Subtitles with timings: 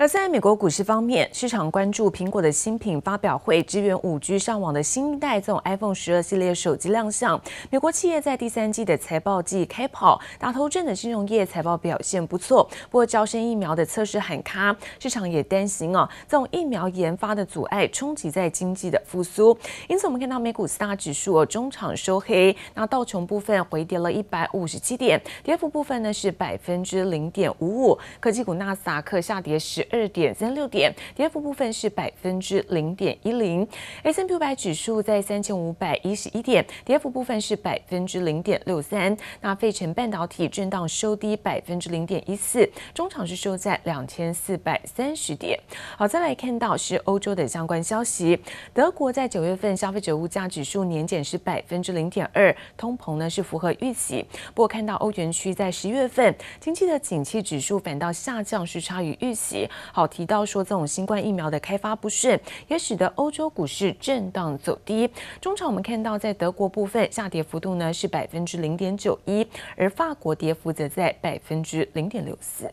[0.00, 7.38] 而在美国股市方面，市场关注苹果的新品发表会，支援五 G 上网的新一代这种 iPhone 十二系列手机亮相。
[7.68, 12.64] 美国企业在第三季的财报季开跑，打头阵的金融业财报表现不错。
[12.88, 19.54] 不过，招生疫苗的测试喊卡，市场也担心哦，这种疫苗研发的阻碍冲击在经济的复苏。
[19.86, 22.56] 因此，我们看到美股四大指数哦，中场收黑。
[22.72, 27.98] 那道琼部分回跌了一百五十七点，跌幅部分呢是百分之零点五五。
[28.18, 29.86] 科技股纳斯达克下跌十。
[29.90, 33.66] 二点三六点，跌幅部分是百分之零点一零。
[34.02, 39.16] S&P 五百指数在三千五百一十一点，跌幅部分是百分之零点六三。
[39.40, 45.58] 那费城半导体震荡收低百分之零点一四，中场是收在两千四百三十点。
[45.96, 48.38] 好，再来看到是欧洲的相关消息，
[48.72, 54.24] 德国在九月份消费者物价指数年减是百分之零点二，通膨呢是符合预期。
[54.54, 59.68] 不过看到欧元区在十月份经济的景气指数反倒下降，是差于预期。
[59.92, 65.08] 好，提到说这种新冠疫苗的开发不顺，也使得欧洲股市震荡走低。
[65.40, 72.70] 中场我们看到，在德国部分下跌幅度呢是百分之零点九一，而法国跌幅则在百分之零点六四。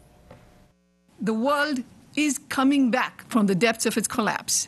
[1.23, 1.83] The world
[2.16, 4.66] is coming back from the depths of its collapse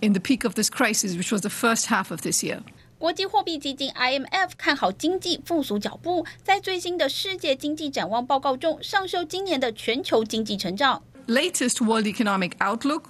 [0.00, 2.60] in the peak of this crisis, which was the first half of this year.
[2.98, 11.02] 国际货币基金 IMF 看好经济复苏脚步，在最新的世界经济展望报告中上修今年的全球经济成长。
[11.26, 13.08] Latest World Economic Outlook,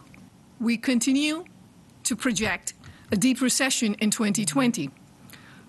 [0.60, 1.44] we continue
[2.04, 2.74] to project
[3.10, 4.90] a deep recession in 2020.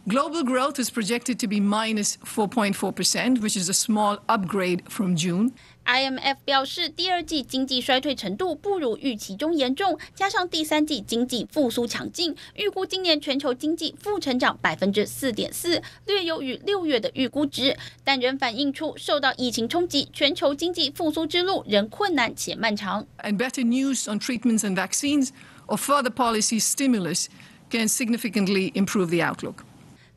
[0.06, 5.52] Global growth is projected to be minus 4.4%, which is a small upgrade from June.
[5.84, 23.06] IMF 表示，第二季经济衰退程度不如预期中严重，加上第三季经济复苏强劲，预估今年全球经济负成长百分之四点四，略优于六月的预估值，但仍反映出受到疫情冲击，全球经济复苏之路仍困难且漫长。
[23.22, 25.28] And better news on treatments and vaccines
[25.66, 27.26] or further policy stimulus
[27.68, 29.64] can significantly improve the outlook.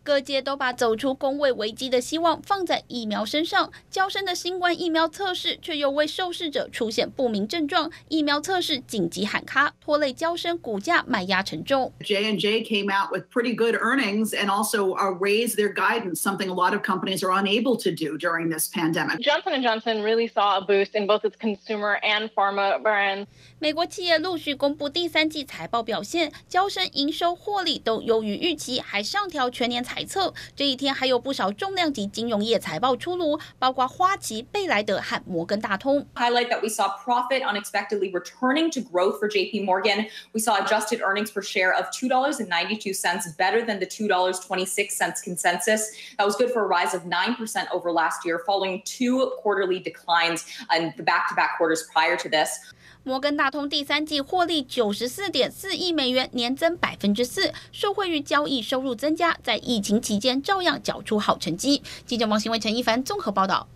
[0.07, 11.93] 各界都把走出工位危机的希望放在疫苗身上，娇生的新冠疫苗测试却又为受试者出现不明症状，疫苗测试紧急喊卡，拖累娇生股价卖压沉重。
[12.05, 16.55] J and J came out with pretty good earnings and also raised their guidance, something a
[16.55, 19.19] lot of companies are unable to do during this pandemic.
[19.19, 23.27] Johnson and & Johnson really saw a boost in both its consumer and pharma brands.
[23.59, 29.96] 美国企业陆续公布第三季财报表现，交生营收获利都优于预期，还上调全年财。
[29.96, 36.08] 猜测这一天还有不少重量级金融业财报出炉，包括花旗、贝莱德和摩根大通。
[36.16, 40.08] Highlight that we saw profit unexpectedly returning to growth for JP Morgan.
[40.34, 43.78] We saw adjusted earnings per share of two dollars and ninety two cents, better than
[43.78, 45.92] the two dollars twenty six cents consensus.
[46.18, 49.80] That was good for a rise of nine percent over last year, following two quarterly
[49.80, 50.46] declines
[50.76, 52.74] in the back to back quarters prior to this.
[53.07, 61.85] 摩根大通第三季获利九十四点四亿美元，年增百分之四，受惠于交易收入增加，在疫情期间照样缴出好成绩。
[62.05, 63.69] 记者王新伟、陈一凡综合报道。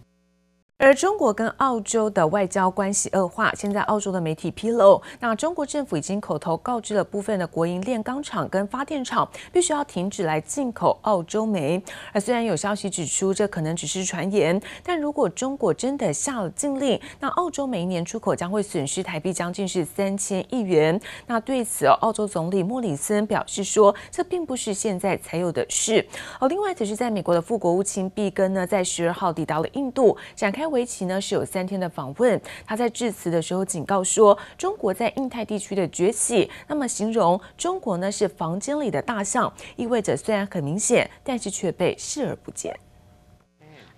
[0.83, 11.83] 而中国跟澳洲的外交关系恶化，现在澳洲的媒体披露，那中国政府已经口头告知了部分的国营炼钢厂跟发电厂，必须要停止来进口澳洲煤。
[12.15, 20.99] 而虽然有消息指出这可能只是传言，但如果中国真的下了禁令，那澳洲每一年出口将会损失台币将近是三千亿元。
[21.27, 26.03] 那对此，澳洲总理莫里森表示说，这并不是现在才有的事。
[26.39, 30.70] 而另外，则是在美国的副国务卿毕根呢，在十二号抵达了印度，展开。
[30.71, 42.79] 为期呢是有三天的访问，他在致辞的时候警告说，中国在印太地区的崛起，那么形容中国呢是房间里的大象，意味着虽然很明显，但是却被视而不见。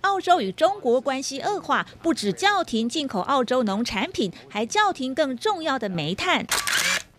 [0.01, 6.45] 澳洲与中国关系恶化，不止叫停进口澳洲农产品，还叫停更重要的煤炭。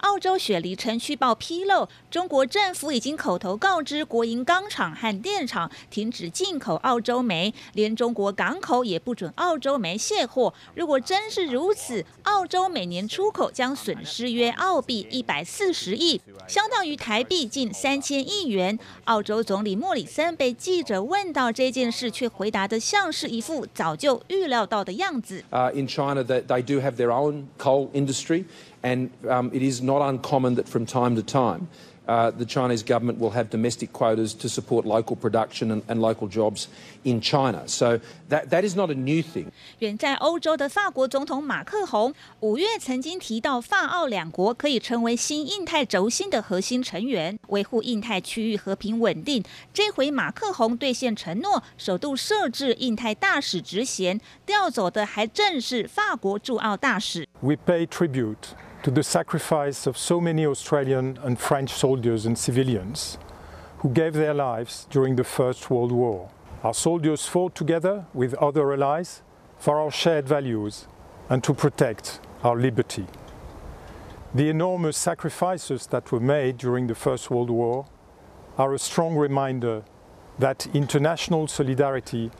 [0.05, 10.53] 澳洲雪梨城区报披露，中国政府已经口头告知国营钢厂和电厂停止进口澳洲煤，连中国港口也不准澳洲煤卸货。
[10.75, 18.79] 如果真是如此，澳洲每年出口将损失约澳币一百四十亿，相当于台币近三千亿元。
[19.05, 25.43] 澳洲总理莫里森被记者问到这件事，却回答的像是一副早就预料到的样子。
[25.51, 28.45] Uh, in China, that they do have their own coal industry.
[28.84, 29.10] And
[29.52, 31.68] it is not uncommon that from time to time,
[32.08, 36.68] the Chinese government will have domestic quotas to support local production and local jobs
[37.04, 37.68] in China.
[37.68, 38.00] So
[38.30, 39.52] that that is not a new thing.
[39.80, 49.44] 远在欧洲的法国总统马克宏五月曾经提到，法澳两国可以成为新印太轴心的核心成员，维护印太区域和平稳定。
[49.72, 57.28] 这回马克宏兑现承诺，首度设置印太大使职衔，调走的还正是法国驻澳大使。
[57.42, 58.36] we pay tribute
[58.85, 63.17] to the sacrifice of so many Australian and French soldiers and civilians
[63.79, 66.31] who gave their lives during the First World War.
[66.63, 69.23] Our soldiers fought together with other allies
[69.57, 70.87] for our shared values
[71.31, 73.07] and to protect our liberty.
[74.35, 77.87] The enormous sacrifices that were made during the First World War
[78.59, 79.83] are a strong reminder
[80.39, 82.31] that international solidarity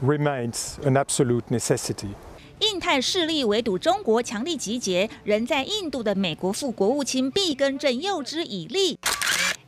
[0.00, 2.14] remains an absolute necessity.
[2.60, 8.98] 印太势力围堵中国强力集结，人在印度的美国副国务卿毕根正诱之以利。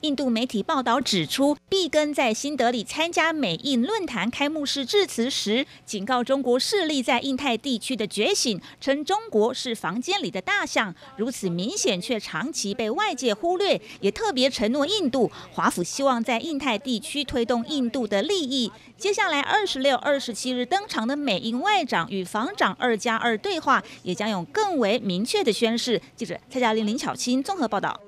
[0.03, 18.73] 印度媒体报道指出，毕根在新德里参加美印论坛开幕式致辞时，警告中国势力在印太地区的觉醒，称中国是房间里的大象，如此明显却长期被外界忽略，也特别承诺印度，华府希望在印太地区推动印度的利益。
[18.97, 26.01] 接下来二十六、二十七日登场的美印外长与防长二加二对话，也将有更为明确的宣示。
[26.17, 28.01] 记者蔡嘉玲、林巧清综合报道。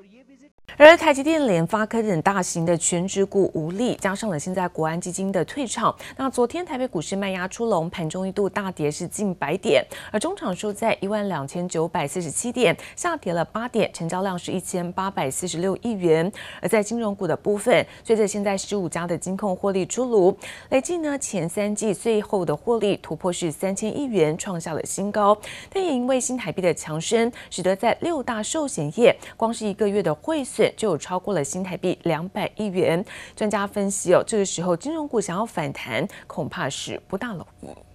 [0.78, 16.32] 而台积电、联发科等大型的全值股无力，加上了现在国安基金的退场，那昨天台北股市卖压出笼，盘中一度大跌是近百点，而中场收在一万两千九百四十七点，下跌了八点，成交量是一千八百四十六亿元。
[16.62, 20.34] 而在金融股的部分，随着现在十五家的金控获利出炉，
[20.70, 25.36] 累计呢前三季最后的获利突破是三千亿元，创下了新高。
[25.70, 30.61] 但也因为新台币的强升，使得在六大寿险业光是一个月的汇损。
[30.76, 33.02] 就有超过了新台币两百亿元。
[33.34, 37.91] 专家分析哦，这个时候金融股想要反弹，恐怕是不大容易。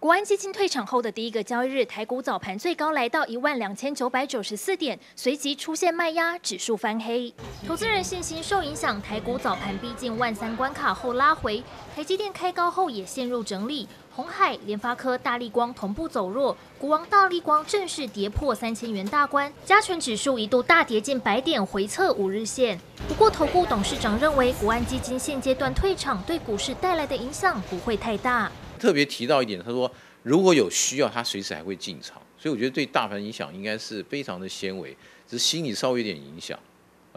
[0.00, 7.30] 国安基金退场后的第一个交易日，台股早盘最高来到一万两千九百九十四点，随即出现卖压，指数翻黑。
[7.66, 11.62] 投资人信心受影响，台股早盘逼近万三关卡后拉回，
[11.94, 13.86] 台积电开高后也陷入整理。
[14.10, 22.80] 红海、联发科、大立光同步走弱，股王大立光正式跌破三千元大关，加权指数一度大跌近百点，回测五日线。
[23.06, 28.50] 不过，投顾董事长认为，国安基金现阶段退场对股市带来的影响不会太大。
[28.80, 29.88] 特别提到一点，他说
[30.24, 34.96] 如果有需要，他随时还会进场，所以我觉得对大盘影响应该是非常的纤维，
[35.28, 36.58] 只是心理稍微有点影响。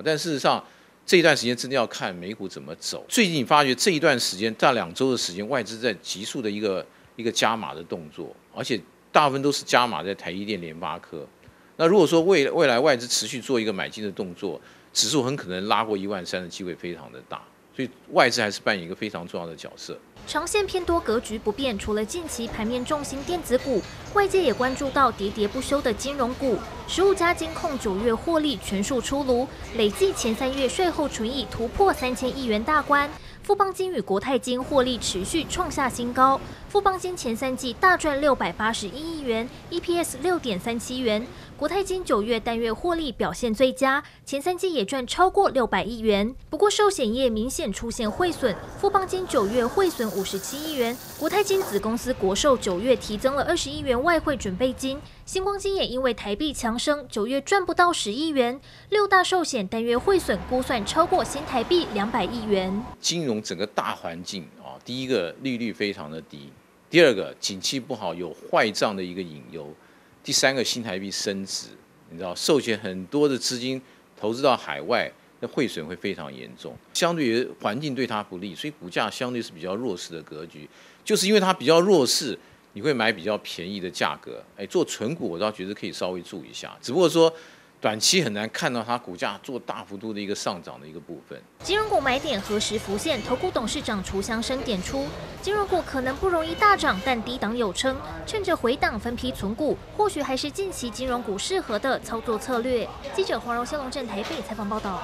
[0.03, 0.63] 但事实上。
[1.05, 3.05] 这一段时间真的要看美股怎么走。
[3.09, 6.85] 最近发觉这一段时间，大两周的时间，外资在急速的一个
[7.17, 8.79] 一个加码的动作，而且
[9.11, 11.27] 大部分都是加码在台积电、联发科。
[11.75, 14.61] 那如果说未未来外资持续做一个买进的动作，
[14.93, 17.43] 指数很可能拉过一万三的机会非常的大。
[17.75, 19.97] 所以外资还是扮演一个非常重要的角色。
[20.25, 23.81] 长线偏多格局不变，除了近期盘面重心电子股，
[24.13, 26.57] 外界也关注到喋喋不休的金融股。
[26.87, 33.09] 十五家金控九月获利全数出炉，累计前三月税后纯益突破三千亿元大关。
[33.43, 41.27] 富邦金与国泰金获利持续创下新高，富邦金前三季大赚六百八十一亿元，EPS 六点三七元。
[41.57, 46.33] 国泰金九月单月获利表现最佳，前三季也赚超过六百亿元。
[46.49, 58.59] 不过寿险业明显出现汇损，富邦金九月汇损五十七亿元，国泰金子公司国寿九月提增了二十亿元外汇准备金，星光金也因为台币强升，九月赚不到十亿元。
[58.89, 62.83] 六大寿险单月汇损估算超过新台币两百亿元。
[62.99, 66.51] 金融整个大环境啊，第一个利率非常的低，
[66.89, 69.73] 第二个景气不好，有坏账的一个隐忧。
[70.21, 71.67] 第三个新台币升值，
[72.09, 73.81] 你知道，寿险很多的资金
[74.19, 75.09] 投资到海外，
[75.39, 76.75] 那汇损会非常严重。
[76.93, 80.69] 相对于环境对它不利，所以股价相对是比较弱势的格局。
[81.05, 82.37] 就是因为它比较弱势，
[82.73, 84.43] 你会买比较便宜的价格。
[84.57, 87.33] 哎，做存股我倒觉得可以稍微注意一下，只不过说。
[87.81, 91.37] 短期很难看到它股价做大幅度的一个上涨的一个部分。
[91.63, 93.21] 金融股买点何时浮现？
[93.23, 95.05] 投顾董事长楚祥生点出，
[95.41, 97.93] 金融股可能不容易大涨，但低档有称，
[98.25, 102.87] 趁着回档分批存股，或许还是近期金融股适合的操作策略。
[103.13, 105.03] 记者黄柔新龙镇台北采访报道。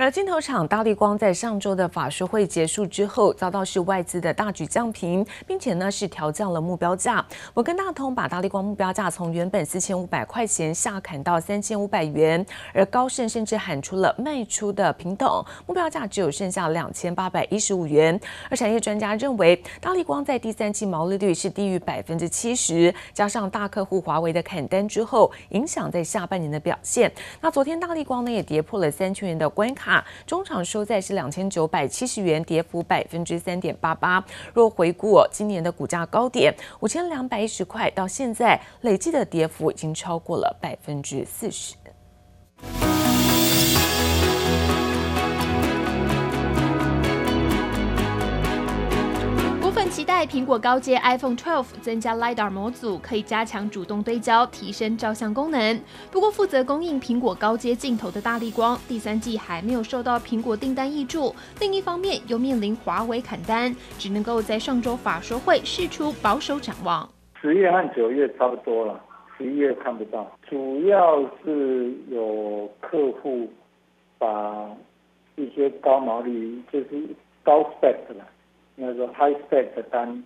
[0.00, 7.22] 而镜头厂大立光在上周的法说会结束之后，遭到是外资的大举降评，并且呢是调降了目标价。
[7.52, 18.18] 摩根大通把大立光目标价从原本四千五百块钱下砍到三千五百元，而高盛甚至喊出了卖出的平等，目标价只有剩下两千八百一十五元。
[18.48, 27.12] 而产业专家认为，大立光在第三季毛利率是低于百分之七十，加上大客户华为的砍单之后，影响在下半年的表现。
[27.42, 29.89] 那昨天大立光呢也跌破了三千元的关卡。
[30.26, 34.22] 中场收在是两千九百七十元，跌幅百分之三点八八。
[34.52, 41.74] 若回顾今年的股价高点五千两百一十块，到现在累计的跌幅已经超过了百分之四十。
[50.00, 55.78] 期待苹果高阶 iPhone 12增加 LiDAR 模组，可以加强主动对焦，提升照相功能。
[56.10, 61.34] 不过，负责供应苹果高阶镜头的大力光，第三季还没有受到苹果订单挹注。
[61.60, 67.06] 另一方面，又面临华为砍单，只能够在上周法说会释出保守展望。
[67.38, 68.98] 十月和九月差不多了，
[69.36, 70.26] 十一月看不到。
[70.48, 73.46] 主要是有客户
[74.16, 74.66] 把
[75.36, 77.06] 一些高毛利，就是
[77.44, 77.96] 高 spec
[78.76, 80.24] 那个 high spec 的单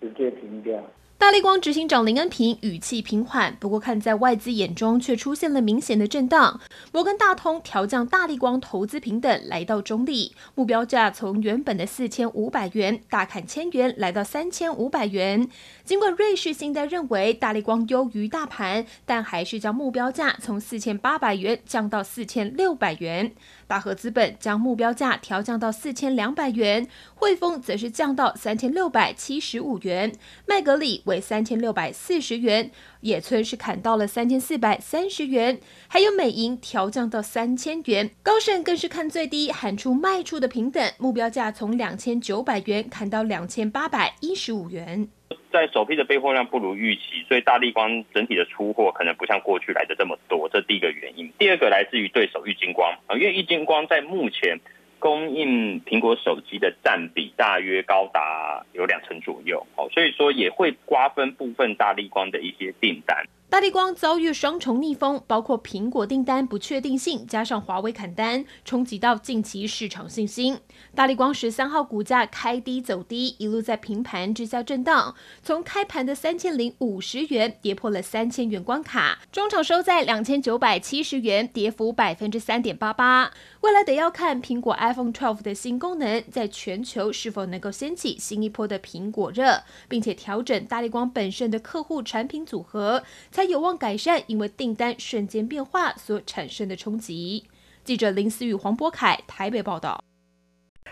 [0.00, 0.82] 直接停掉。
[1.18, 6.58] 大立光执行长林恩平语气平缓，不过看在外资眼中却出现了明显的震荡。
[6.92, 15.46] 摩根大通调降大立光投资平等，来到中立，目标价从原本的四千五百元大砍千元，来到三千五百元。
[15.84, 23.30] 尽管瑞士信贷认为大立光优于大盘，但还是将目标价从四千八百元降到四千六百元。
[23.70, 30.12] 大和资本将目标价调降到四千两百元，汇丰则是降到三千六百七十五元，
[30.44, 45.08] 麦格理为三千六百四十元，野村是砍到了三千四百三十元，还有美银调降到三千元，高盛更是看最低，喊出卖出的平等，目标价从两千九百元砍到两千八百一十五元。
[45.52, 51.32] 在首批的备货量不如预期，所以大立光整体的出货可能不像过去来的这么多，这是第一个原因。
[51.38, 54.60] 第二个来自于对手玉晶光啊，因为玉晶光在目前
[55.00, 63.26] 供应苹果手机的占比大约高达有两成左右，哦，所以说也会瓜分部分大立光的一些订单。
[63.50, 70.56] 大力光遭遇双重逆风，包括苹果订单不确定性，加上华为砍单，冲击到近期市场信心。
[70.94, 83.32] 大力光十三号股价开低走低，一路在平盘之下震荡，从开盘的三千零五十元跌破了三千元关卡，中场收在两千九百七十元，跌幅百分之三点八八。
[83.62, 93.02] 未来得要看苹果 iPhone 12的新功能在全球是否能够掀起新一波的苹果热，并且调整大力光本身的客户产品组合。
[93.44, 97.44] 有望改善，因为订单瞬间变化所产生的冲击。
[97.84, 100.02] 记者林思雨、黄博凯台北报道。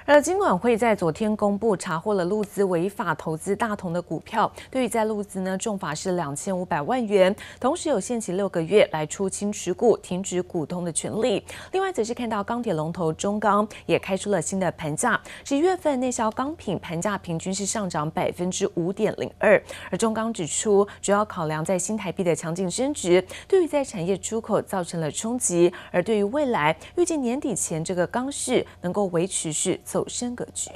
[0.05, 11.45] 而金管会在昨天公布查获了陆资违法投资大同的股票，对于在陆资呢重罚是两千五百万元，同时有限期六个月来出清持股、停止股东的权利。
[11.73, 19.62] 另外则是看到钢铁龙头中钢也开出了新的盘价，十一月份内销钢品盘价平均是上涨百分之五点零二。
[19.90, 25.71] 而中钢指出，主要考量在新台币的强劲升值，对于在产业出口造成了冲击。
[25.93, 29.78] 而对于未来，预计年底前这个钢市能够维持是。
[29.88, 30.71] 走深格局。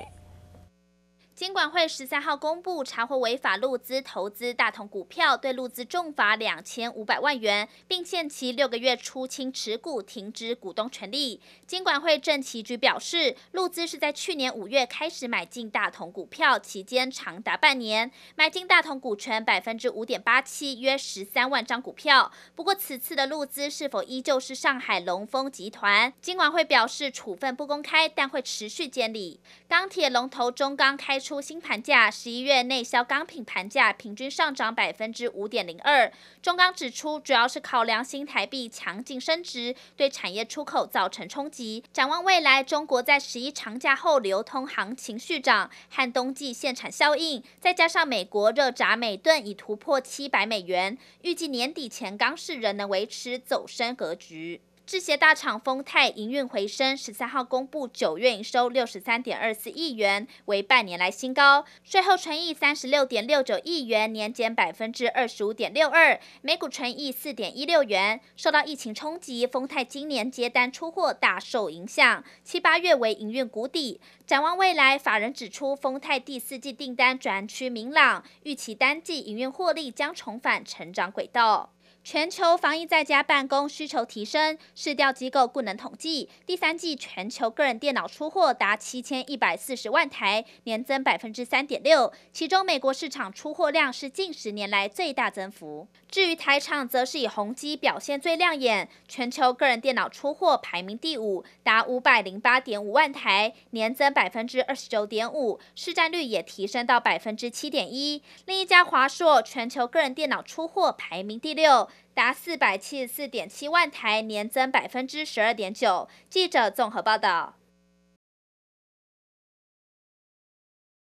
[1.43, 11.41] 金管会十三号公布查获违法陆资投资大同股票，对陆资重罚两千五百万元，并限期六个月出清持股、停止股东权利。
[11.67, 22.31] 金管会证期局表示，陆资是在去年五月开始买进大同股票，期间长达半年，买进大同股权百分之五点八七，约十三万张股票。
[22.55, 26.13] 不过，此次的陆资是否依旧是上海龙丰集团？
[26.21, 29.41] 金管会表示，处分不公开，但会持续监理。
[29.67, 31.32] 钢铁龙头中钢开出。
[31.33, 36.13] 出新盘价，十一月内销钢品盘价平均上涨百分之五点零二。
[36.43, 41.83] 中钢指出，主要是考量新台币强劲升值，对产业出口造成冲击。
[41.91, 54.61] 展望未来，中国在十一长假后流通行情续涨，和冬季限产效应，再加上美国热轧每吨已突破七百美元，预计年底前钢市仍能维持走升格局。
[54.93, 61.65] 制鞋大厂丰泰营运回升，十三号公布九月营收六十三点二四亿元，为半年来新高。
[61.83, 68.21] 税后纯益三十六点六九亿元，年减百分之二十五点六二，每股纯益四点一六元。
[68.37, 73.99] 受到疫情冲击，丰泰今年接单出货大受影响，七八月为营运谷底。
[74.27, 81.73] 展望未来，法人指出，丰泰第四季订单转趋明朗，预期单季营运获利将重返成长轨道。
[82.05, 92.13] 全球防疫在家办公需求提升，市调机构固能统计，第三季全球个人电脑出货达七千一百四十万台，年增百分之三点六。
[92.33, 95.87] 其中，美国市场出货量是近十年来最大增幅。
[96.11, 108.21] 至于台厂，则是以宏碁表现最亮眼，全球个人电脑出货排名第五，达五百零八点五万台，年增百分之二十九点五，市占率也提升到百分之七点一。
[108.47, 111.89] 另一家华硕，全球个人电脑出货排名第六。
[112.15, 116.09] 达四百七十四点七万台，年增百分之十二点九。
[116.29, 117.55] 记者综合报道。